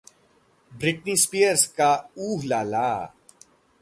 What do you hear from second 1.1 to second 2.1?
spheres का